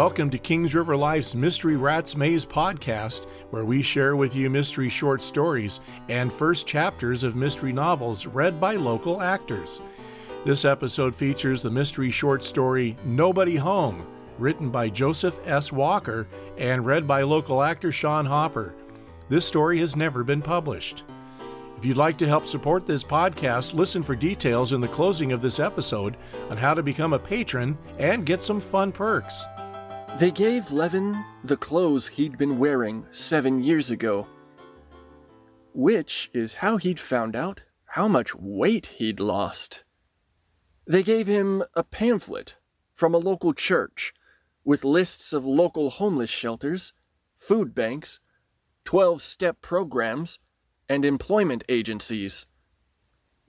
[0.00, 4.88] Welcome to Kings River Life's Mystery Rats Maze podcast, where we share with you mystery
[4.88, 9.82] short stories and first chapters of mystery novels read by local actors.
[10.46, 14.06] This episode features the mystery short story Nobody Home,
[14.38, 15.70] written by Joseph S.
[15.70, 16.26] Walker
[16.56, 18.74] and read by local actor Sean Hopper.
[19.28, 21.04] This story has never been published.
[21.76, 25.42] If you'd like to help support this podcast, listen for details in the closing of
[25.42, 26.16] this episode
[26.48, 29.44] on how to become a patron and get some fun perks.
[30.18, 34.26] They gave Levin the clothes he'd been wearing seven years ago,
[35.72, 39.84] which is how he'd found out how much weight he'd lost.
[40.86, 42.56] They gave him a pamphlet
[42.92, 44.12] from a local church
[44.64, 46.92] with lists of local homeless shelters,
[47.38, 48.20] food banks,
[48.84, 50.38] 12 step programs,
[50.88, 52.46] and employment agencies,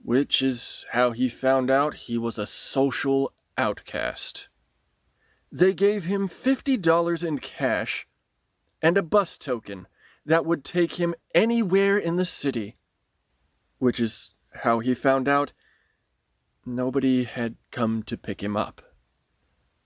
[0.02, 4.48] which is how he found out he was a social outcast.
[5.54, 8.08] They gave him $50 in cash
[8.80, 9.86] and a bus token
[10.24, 12.76] that would take him anywhere in the city,
[13.78, 15.52] which is how he found out
[16.64, 18.80] nobody had come to pick him up.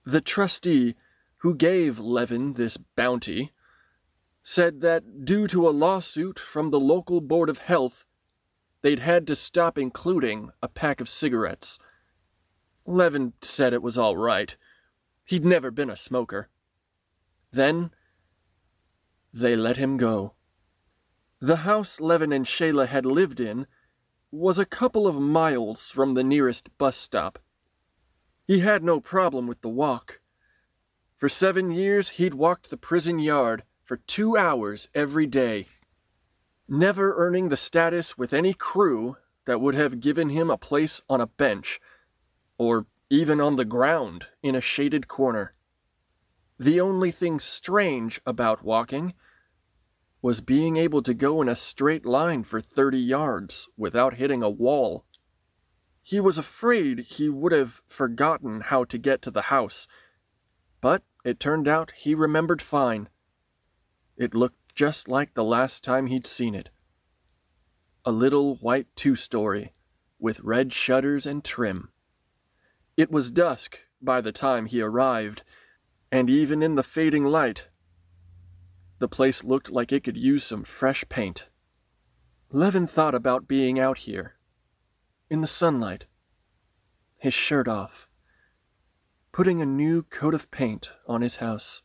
[0.05, 0.95] The trustee
[1.39, 3.51] who gave Levin this bounty
[4.41, 8.05] said that due to a lawsuit from the local Board of Health,
[8.83, 11.77] they'd had to stop including a pack of cigarettes.
[12.85, 14.55] Levin said it was all right
[15.27, 16.47] He'd never been a smoker.
[17.51, 17.91] Then
[19.33, 20.33] they let him go.
[21.41, 23.67] The house Levin and Shayla had lived in
[24.31, 27.39] was a couple of miles from the nearest bus stop.
[28.47, 30.21] He had no problem with the walk.
[31.17, 35.67] For seven years, he'd walked the prison yard for two hours every day,
[36.69, 41.19] never earning the status with any crew that would have given him a place on
[41.19, 41.81] a bench,
[42.57, 45.53] or even on the ground in a shaded corner.
[46.59, 49.13] The only thing strange about walking
[50.21, 54.49] was being able to go in a straight line for 30 yards without hitting a
[54.49, 55.05] wall.
[56.01, 59.87] He was afraid he would have forgotten how to get to the house,
[60.81, 63.09] but it turned out he remembered fine.
[64.17, 66.69] It looked just like the last time he'd seen it.
[68.03, 69.73] A little white two story
[70.19, 71.89] with red shutters and trim.
[72.97, 75.43] It was dusk by the time he arrived,
[76.11, 77.69] and even in the fading light,
[78.97, 81.47] the place looked like it could use some fresh paint.
[82.51, 84.37] Levin thought about being out here,
[85.29, 86.05] in the sunlight,
[87.17, 88.07] his shirt off,
[89.31, 91.83] putting a new coat of paint on his house.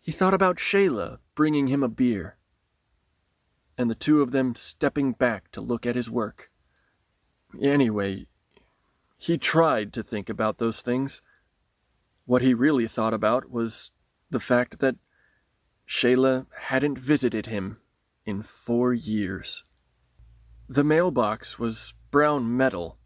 [0.00, 2.36] He thought about Shayla bringing him a beer,
[3.76, 6.52] and the two of them stepping back to look at his work.
[7.60, 8.28] Anyway,
[9.16, 11.22] he tried to think about those things.
[12.26, 13.90] What he really thought about was
[14.30, 14.96] the fact that
[15.88, 17.78] Shayla hadn't visited him
[18.24, 19.62] in four years.
[20.68, 22.98] The mailbox was brown metal,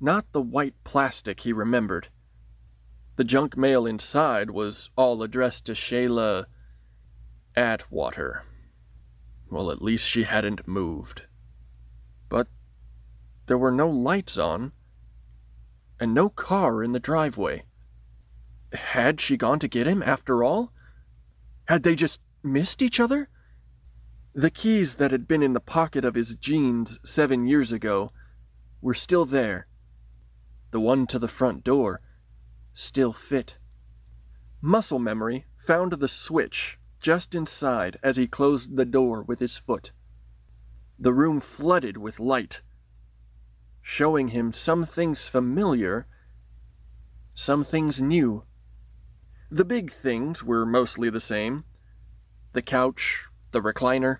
[0.00, 2.08] not the white plastic he remembered.
[3.16, 6.46] The junk mail inside was all addressed to Shayla
[7.56, 8.44] Atwater.
[9.50, 11.22] Well, at least she hadn't moved.
[12.28, 12.46] But
[13.46, 14.72] there were no lights on
[16.00, 17.64] and no car in the driveway.
[18.72, 20.72] Had she gone to get him after all?
[21.66, 23.28] Had they just missed each other?
[24.34, 28.12] The keys that had been in the pocket of his jeans seven years ago
[28.80, 29.66] were still there.
[30.70, 32.00] The one to the front door
[32.74, 33.56] still fit.
[34.60, 39.92] Muscle memory found the switch just inside as he closed the door with his foot.
[40.98, 42.62] The room flooded with light
[43.90, 46.06] showing him some things familiar,
[47.32, 48.44] some things new.
[49.50, 51.64] The big things were mostly the same
[52.52, 54.18] the couch, the recliner.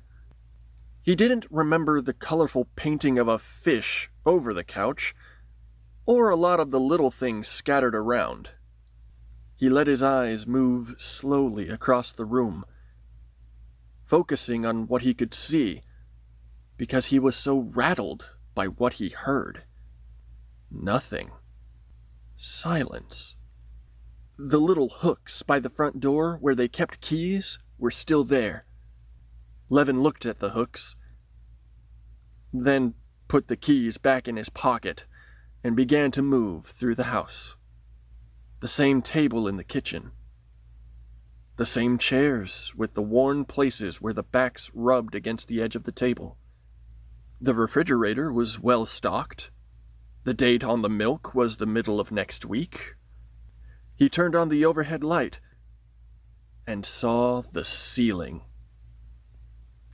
[1.03, 5.15] He didn't remember the colorful painting of a fish over the couch,
[6.07, 8.49] or a lot of the little things scattered around.
[9.55, 12.65] He let his eyes move slowly across the room,
[14.07, 15.83] focusing on what he could see,
[16.79, 19.63] because he was so rattled by what he heard.
[20.69, 21.31] Nothing.
[22.37, 23.37] Silence.
[24.37, 28.67] The little hooks by the front door where they kept keys were still there.
[29.71, 30.97] Levin looked at the hooks,
[32.53, 32.95] then
[33.29, 35.07] put the keys back in his pocket
[35.63, 37.55] and began to move through the house.
[38.59, 40.11] The same table in the kitchen.
[41.59, 45.85] The same chairs with the worn places where the backs rubbed against the edge of
[45.85, 46.38] the table.
[47.41, 49.51] The refrigerator was well stocked.
[50.25, 52.97] The date on the milk was the middle of next week.
[53.95, 55.41] He turned on the overhead light
[56.67, 58.43] and saw the ceiling.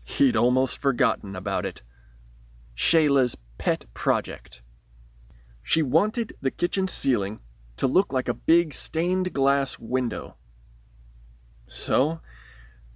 [0.05, 1.83] He'd almost forgotten about it.
[2.75, 4.63] Shayla's pet project.
[5.63, 7.41] She wanted the kitchen ceiling
[7.77, 10.37] to look like a big stained glass window.
[11.67, 12.21] So,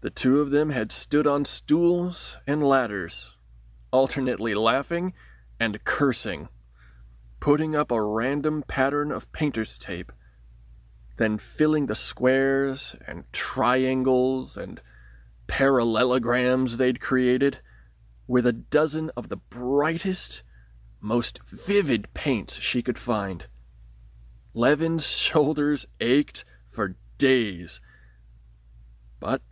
[0.00, 3.34] the two of them had stood on stools and ladders,
[3.90, 5.12] alternately laughing
[5.60, 6.48] and cursing,
[7.40, 10.12] putting up a random pattern of painter's tape,
[11.16, 14.80] then filling the squares and triangles and
[15.46, 17.60] parallelograms they'd created
[18.26, 20.42] with a dozen of the brightest,
[21.00, 23.46] most vivid paints she could find.
[24.54, 27.80] Levin's shoulders ached for days.
[29.18, 29.42] But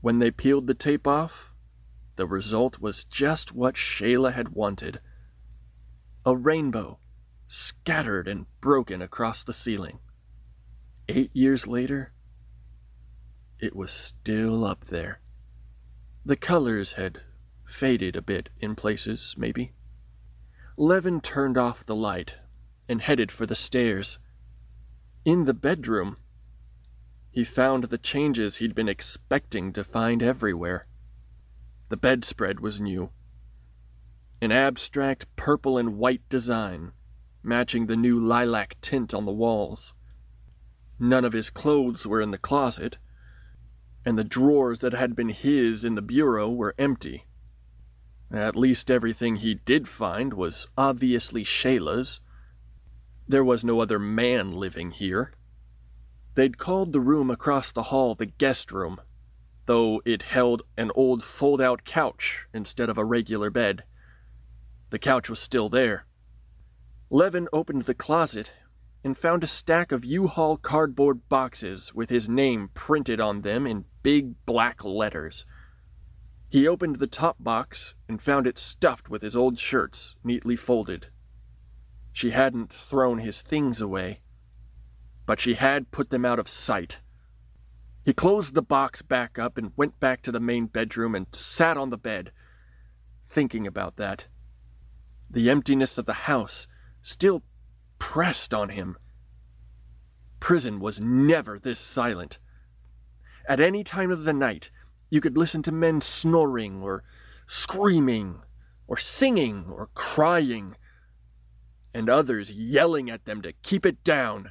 [0.00, 1.49] when they peeled the tape off,
[2.20, 5.00] the result was just what Shayla had wanted
[6.26, 6.98] a rainbow
[7.48, 10.00] scattered and broken across the ceiling.
[11.08, 12.12] Eight years later,
[13.58, 15.22] it was still up there.
[16.26, 17.22] The colors had
[17.66, 19.72] faded a bit in places, maybe.
[20.76, 22.34] Levin turned off the light
[22.86, 24.18] and headed for the stairs.
[25.24, 26.18] In the bedroom,
[27.30, 30.84] he found the changes he'd been expecting to find everywhere.
[31.90, 33.10] The bedspread was new.
[34.40, 36.92] An abstract purple and white design,
[37.42, 39.92] matching the new lilac tint on the walls.
[41.00, 42.98] None of his clothes were in the closet,
[44.04, 47.26] and the drawers that had been his in the bureau were empty.
[48.30, 52.20] At least everything he did find was obviously Shayla's.
[53.26, 55.32] There was no other man living here.
[56.36, 59.00] They'd called the room across the hall the guest room,
[59.66, 63.84] though it held an old fold out couch instead of a regular bed.
[64.90, 66.06] The couch was still there.
[67.10, 68.52] Levin opened the closet
[69.02, 73.66] and found a stack of U Haul cardboard boxes with his name printed on them
[73.66, 75.46] in big black letters.
[76.48, 81.06] He opened the top box and found it stuffed with his old shirts, neatly folded.
[82.12, 84.22] She hadn't thrown his things away,
[85.26, 87.00] but she had put them out of sight.
[88.10, 91.76] He closed the box back up and went back to the main bedroom and sat
[91.76, 92.32] on the bed,
[93.24, 94.26] thinking about that.
[95.30, 96.66] The emptiness of the house
[97.02, 97.44] still
[98.00, 98.98] pressed on him.
[100.40, 102.40] Prison was never this silent.
[103.48, 104.72] At any time of the night,
[105.08, 107.04] you could listen to men snoring or
[107.46, 108.42] screaming
[108.88, 110.76] or singing or crying,
[111.94, 114.50] and others yelling at them to keep it down.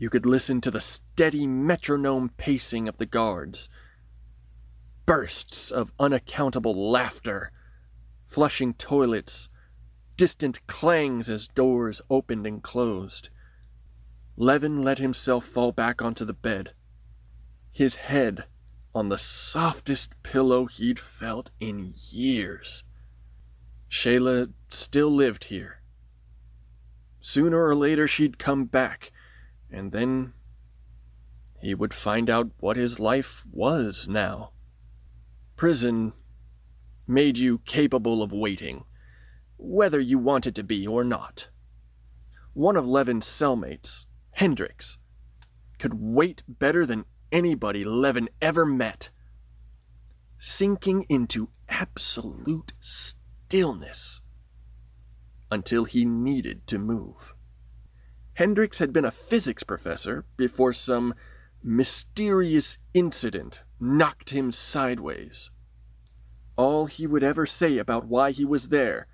[0.00, 3.68] You could listen to the steady metronome pacing of the guards,
[5.06, 7.50] bursts of unaccountable laughter,
[8.24, 9.48] flushing toilets,
[10.16, 13.30] distant clangs as doors opened and closed.
[14.36, 16.74] Levin let himself fall back onto the bed,
[17.72, 18.44] his head
[18.94, 22.84] on the softest pillow he'd felt in years.
[23.90, 25.80] Shayla still lived here.
[27.20, 29.10] Sooner or later she'd come back,
[29.70, 30.32] and then
[31.60, 34.52] he would find out what his life was now.
[35.56, 36.12] Prison
[37.06, 38.84] made you capable of waiting,
[39.56, 41.48] whether you wanted to be or not.
[42.52, 44.98] One of Levin's cellmates, Hendricks,
[45.78, 49.10] could wait better than anybody Levin ever met,
[50.38, 54.20] sinking into absolute stillness
[55.50, 57.34] until he needed to move.
[58.38, 61.12] Hendricks had been a physics professor before some
[61.60, 65.50] mysterious incident knocked him sideways.
[66.54, 69.08] All he would ever say about why he was there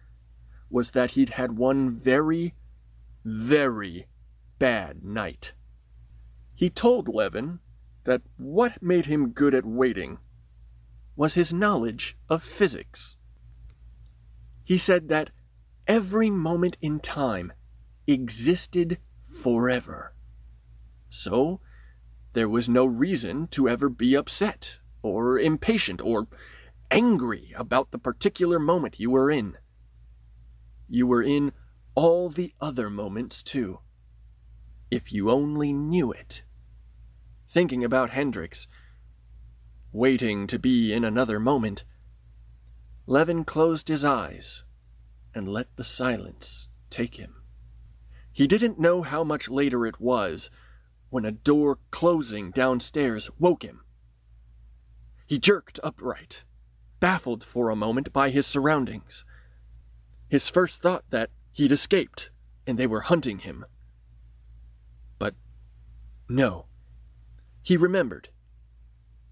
[0.69, 2.55] was that he'd had one very,
[3.25, 4.09] very
[4.59, 5.55] bad night.
[6.55, 7.61] He told Levin
[8.05, 10.19] that what made him good at waiting
[11.17, 13.17] was his knowledge of physics.
[14.65, 15.31] He said that
[15.87, 17.55] every moment in time
[18.07, 18.99] existed
[19.43, 20.15] forever.
[21.09, 21.61] So,
[22.33, 26.27] there was no reason to ever be upset, or impatient, or
[26.91, 29.57] angry about the particular moment you were in.
[30.89, 31.53] You were in
[31.95, 33.81] all the other moments, too,
[34.91, 36.43] if you only knew it
[37.55, 38.67] thinking about Hendricks,
[39.93, 41.85] waiting to be in another moment.
[43.07, 44.65] Levin closed his eyes
[45.33, 47.44] and let the silence take him.
[48.35, 50.51] He didn't know how much later it was
[51.09, 53.85] when a door closing downstairs woke him.
[55.25, 56.43] He jerked upright,
[56.99, 59.25] baffled for a moment by his surroundings.
[60.29, 62.31] His first thought that he'd escaped
[62.67, 63.65] and they were hunting him.
[65.17, 65.37] But
[66.29, 66.67] no.
[67.63, 68.31] He remembered.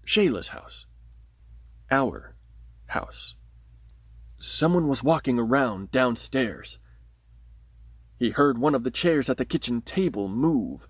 [0.05, 0.85] Shayla's house.
[1.91, 2.35] Our
[2.85, 3.35] house.
[4.39, 6.79] Someone was walking around downstairs.
[8.23, 10.87] He heard one of the chairs at the kitchen table move.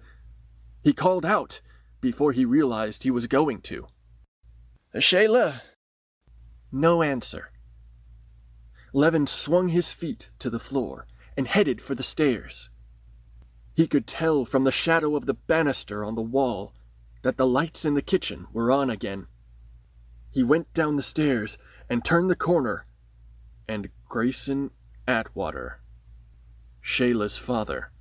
[0.84, 1.62] He called out
[2.00, 3.88] before he realized he was going to.
[4.94, 5.62] Shayla!
[6.72, 7.50] No answer.
[8.94, 12.70] Levin swung his feet to the floor and headed for the stairs.
[13.74, 16.76] He could tell from the shadow of the banister on the wall
[17.24, 19.26] that the lights in the kitchen were on again.
[20.30, 21.58] He went down the stairs
[21.90, 22.86] and turned the corner,
[23.68, 24.70] and Grayson
[25.08, 25.80] Atwater,
[26.84, 27.92] Shayla's father,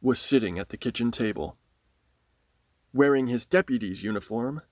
[0.00, 1.58] was sitting at the kitchen table,
[2.92, 4.62] wearing his deputy's uniform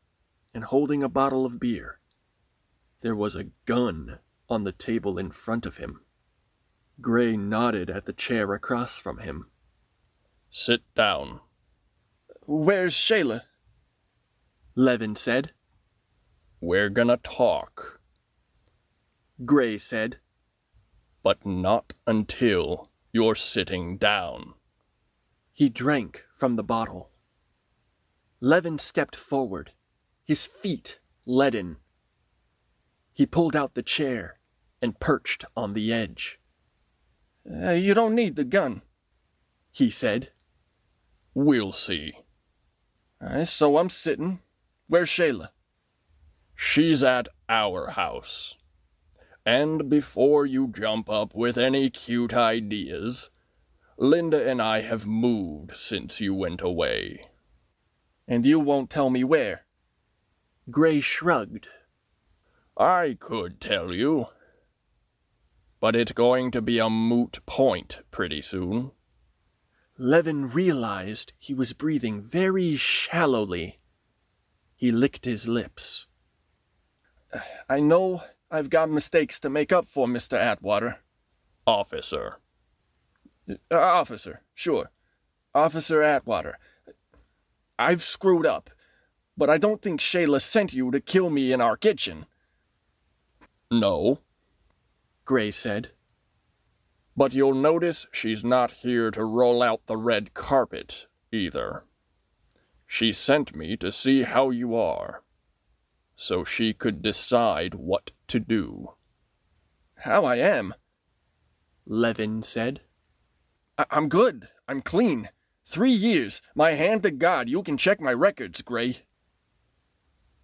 [0.55, 1.99] and holding a bottle of beer.
[3.01, 6.03] There was a gun on the table in front of him.
[7.01, 9.51] Gray nodded at the chair across from him.
[10.51, 11.41] Sit down.
[12.47, 13.43] Where's Shayla?
[14.77, 15.53] Levin said.
[16.61, 18.01] We're gonna talk.
[19.45, 20.19] Gray said.
[21.23, 24.55] But not until you're sitting down.
[25.53, 27.11] He drank from the bottle.
[28.41, 29.73] Levin stepped forward,
[30.25, 31.77] his feet leaden.
[33.13, 34.39] He pulled out the chair
[34.81, 36.39] and perched on the edge.
[37.51, 38.83] Uh, you don't need the gun,
[39.71, 40.31] he said.
[41.35, 42.15] We'll see.
[43.21, 44.41] Uh, so I'm sitting.
[44.87, 45.51] Where's Shayla?
[46.55, 48.55] She's at our house.
[49.45, 53.31] And before you jump up with any cute ideas,
[53.97, 57.29] Linda and I have moved since you went away.
[58.29, 59.65] And you won't tell me where?
[60.71, 61.69] Gray shrugged.
[62.77, 64.27] I could tell you.
[65.81, 68.93] But it's going to be a moot point pretty soon.
[69.99, 73.81] Levin realized he was breathing very shallowly.
[74.77, 76.07] He licked his lips.
[77.69, 80.37] I know I've got mistakes to make up for, Mr.
[80.37, 80.99] Atwater.
[81.67, 82.39] Officer.
[83.49, 84.91] Uh, officer, sure.
[85.55, 86.59] Officer Atwater.
[87.79, 88.71] I've screwed up,
[89.37, 92.27] but I don't think Shayla sent you to kill me in our kitchen.
[93.71, 94.19] No,
[95.25, 95.93] Gray said.
[97.17, 101.85] But you'll notice she's not here to roll out the red carpet, either.
[102.87, 105.23] She sent me to see how you are,
[106.17, 108.95] so she could decide what to do.
[109.97, 110.75] How I am?
[111.87, 112.81] Levin said.
[113.77, 114.49] I- am good.
[114.67, 115.29] I'm clean.
[115.67, 116.43] Three years.
[116.55, 117.49] My hand to God.
[117.49, 119.05] You can check my records, Gray.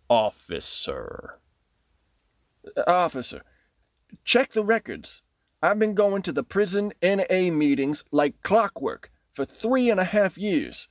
[0.08, 1.40] Officer.
[2.86, 3.42] Officer,
[4.24, 5.22] check the records.
[5.62, 10.36] I've been going to the prison NA meetings like clockwork for three and a half
[10.36, 10.88] years.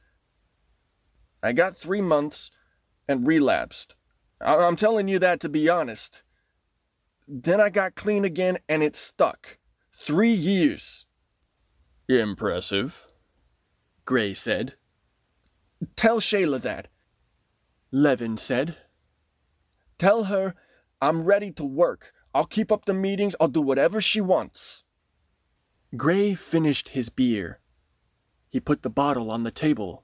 [1.44, 2.52] I got three months
[3.08, 3.96] and relapsed.
[4.42, 6.24] I- I'm telling you that to be honest.
[7.28, 9.58] Then I got clean again and it stuck.
[9.94, 11.06] Three years.
[12.08, 13.08] Impressive,
[14.06, 14.76] Gray said.
[15.96, 16.88] Tell Shayla that,
[17.92, 18.78] Levin said.
[19.98, 20.54] Tell her
[21.02, 22.14] I'm ready to work.
[22.34, 23.36] I'll keep up the meetings.
[23.40, 24.84] I'll do whatever she wants.
[25.96, 27.60] Gray finished his beer.
[28.50, 30.04] He put the bottle on the table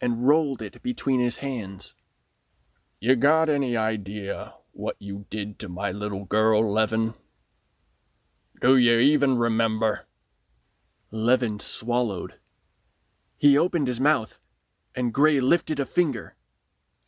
[0.00, 1.94] and rolled it between his hands.
[3.00, 7.12] You got any idea what you did to my little girl, Levin?
[8.60, 10.06] Do you even remember?
[11.10, 12.34] Levin swallowed.
[13.36, 14.38] He opened his mouth,
[14.94, 16.36] and Gray lifted a finger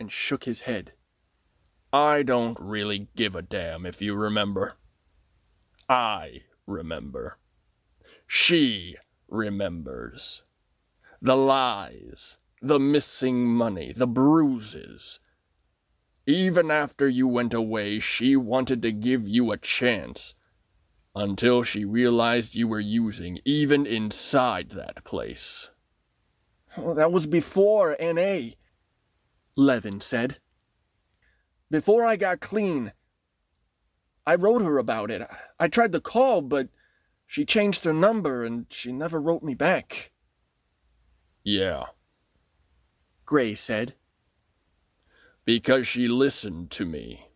[0.00, 0.94] and shook his head.
[1.92, 4.74] I don't really give a damn if you remember.
[5.88, 7.38] I remember.
[8.26, 8.96] She
[9.28, 10.42] remembers.
[11.22, 15.20] The lies, the missing money, the bruises.
[16.30, 20.34] Even after you went away, she wanted to give you a chance.
[21.12, 25.70] Until she realized you were using even inside that place.
[26.76, 28.56] Oh, that was before N.A.,
[29.56, 30.36] Levin said.
[31.68, 32.92] Before I got clean,
[34.24, 35.28] I wrote her about it.
[35.58, 36.68] I tried to call, but
[37.26, 40.12] she changed her number and she never wrote me back.
[41.42, 41.86] Yeah.
[43.26, 43.96] Gray said.
[45.44, 47.28] Because she listened to me.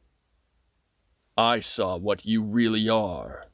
[1.37, 3.47] I saw what you really are.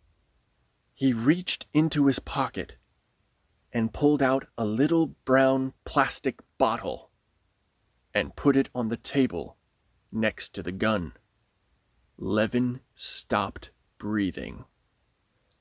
[0.92, 2.74] He reached into his pocket
[3.72, 7.10] and pulled out a little brown plastic bottle
[8.12, 9.56] and put it on the table
[10.12, 11.12] next to the gun.
[12.18, 14.64] Levin stopped breathing.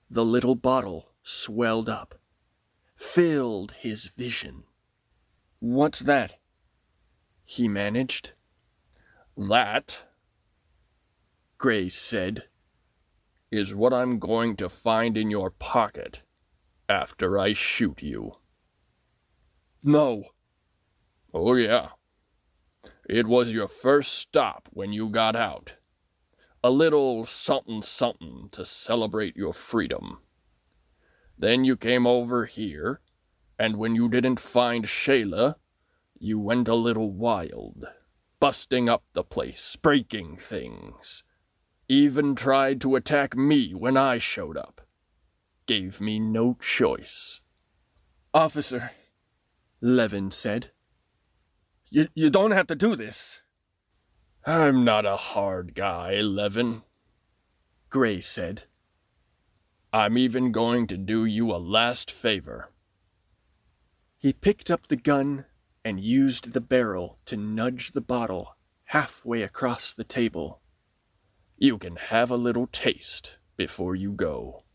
[0.09, 2.19] The little bottle swelled up,
[2.95, 4.63] filled his vision.
[5.59, 6.39] What's that?
[7.45, 8.33] He managed.
[9.39, 10.03] That,
[11.57, 12.49] Gray said,
[13.49, 16.23] is what I'm going to find in your pocket
[16.89, 18.33] after I shoot you.
[19.81, 20.25] No.
[21.33, 21.91] Oh, yeah.
[23.07, 25.71] It was your first stop when you got out.
[26.61, 30.17] A little something something to celebrate your freedom.
[31.37, 32.99] Then you came over here,
[33.57, 35.55] and when you didn't find Shayla,
[36.19, 37.87] you went a little wild,
[38.39, 41.23] busting up the place, breaking things.
[41.87, 44.81] Even tried to attack me when I showed up.
[45.65, 47.41] Gave me no choice.
[48.33, 48.91] Officer,
[49.81, 50.71] Levin said,
[51.89, 53.41] you, you don't have to do this.
[54.45, 56.83] I'm not a hard guy, Levin,
[57.89, 58.63] Gray said.
[59.91, 62.69] I'm even going to do you a last favor.
[64.19, 65.45] He picked up the gun
[65.89, 70.61] and used the barrel to nudge the bottle halfway across the table.
[71.57, 74.65] You can have a little taste before you go.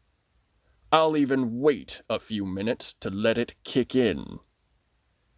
[0.90, 4.40] I'll even wait a few minutes to let it kick in.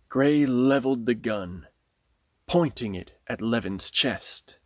[0.09, 1.67] Gray leveled the gun,
[2.47, 4.57] pointing it at Levin's chest.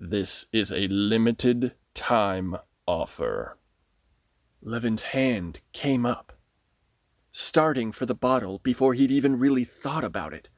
[0.00, 2.56] This is a limited time
[2.86, 3.58] offer.
[4.62, 6.35] Levin's hand came up,
[7.38, 10.48] starting for the bottle before he'd even really thought about it.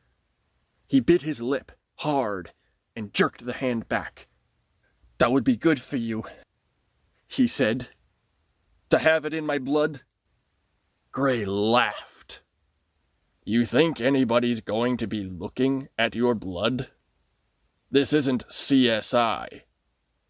[0.87, 2.52] He bit his lip hard
[2.94, 4.28] and jerked the hand back.
[5.18, 6.23] That would be good for you,
[7.26, 7.88] he said.
[8.90, 10.02] To have it in my blood?
[11.11, 12.42] Gray laughed.
[13.44, 16.90] You think anybody's going to be looking at your blood?
[17.90, 19.62] This isn't CSI.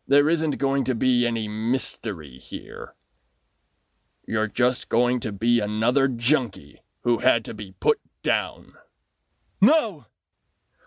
[0.06, 2.94] There isn't going to be any mystery here.
[4.30, 8.74] You're just going to be another junkie who had to be put down.
[9.58, 10.04] No!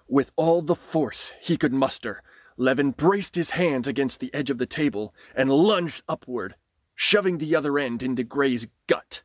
[0.07, 2.22] With all the force he could muster,
[2.55, 6.53] Levin braced his hands against the edge of the table and lunged upward,
[6.94, 9.24] shoving the other end into Gray's gut.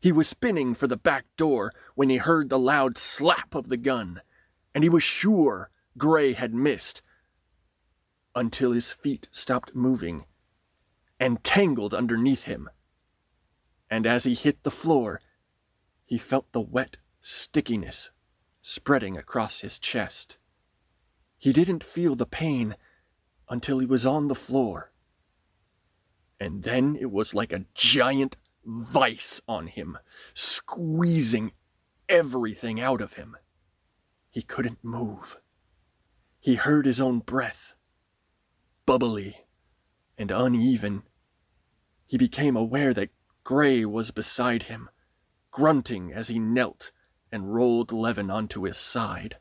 [0.00, 3.76] He was spinning for the back door when he heard the loud slap of the
[3.76, 4.22] gun,
[4.74, 7.00] and he was sure Gray had missed
[8.34, 10.24] until his feet stopped moving
[11.20, 12.68] and tangled underneath him
[13.90, 15.20] and as he hit the floor,
[16.04, 18.10] he felt the wet stickiness
[18.62, 20.38] spreading across his chest.
[21.36, 22.76] He didn't feel the pain
[23.48, 24.92] until he was on the floor.
[26.38, 29.98] And then it was like a giant vice on him,
[30.34, 31.52] squeezing
[32.08, 33.36] everything out of him.
[34.30, 35.38] He couldn't move.
[36.38, 37.74] He heard his own breath,
[38.86, 39.38] bubbly
[40.16, 41.02] and uneven.
[42.06, 43.10] He became aware that
[43.50, 44.88] Gray was beside him,
[45.50, 46.92] grunting as he knelt
[47.32, 49.38] and rolled Levin onto his side.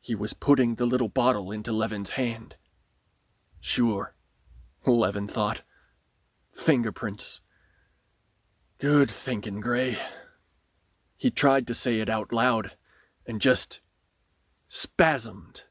[0.00, 2.56] He was putting the little bottle into Levin's hand.
[3.60, 4.16] Sure,
[4.84, 5.62] Levin thought.
[6.52, 7.40] Fingerprints.
[8.78, 9.96] Good thinking, Gray.
[11.16, 12.72] He tried to say it out loud
[13.24, 13.80] and just
[14.68, 15.62] spasmed.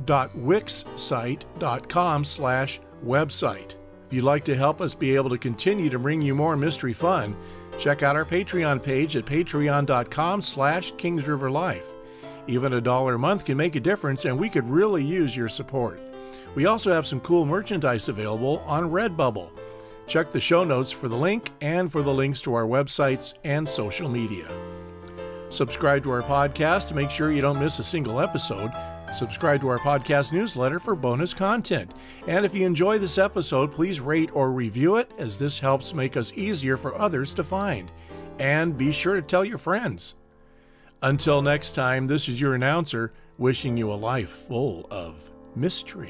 [0.07, 3.75] wixsite.com slash website.
[4.07, 6.95] If you'd like to help us be able to continue to bring you more mystery
[6.95, 7.37] fun,
[7.79, 11.85] check out our Patreon page at patreon.com slash kingsriverlife.
[12.47, 15.49] Even a dollar a month can make a difference, and we could really use your
[15.49, 16.01] support.
[16.55, 19.51] We also have some cool merchandise available on Redbubble.
[20.07, 23.69] Check the show notes for the link and for the links to our websites and
[23.69, 24.49] social media.
[25.51, 28.73] Subscribe to our podcast to make sure you don't miss a single episode.
[29.15, 31.93] Subscribe to our podcast newsletter for bonus content.
[32.29, 36.17] And if you enjoy this episode, please rate or review it, as this helps make
[36.17, 37.91] us easier for others to find.
[38.39, 40.15] and be sure to tell your friends.
[41.03, 46.09] Until next time, this is your announcer wishing you a life full of mystery.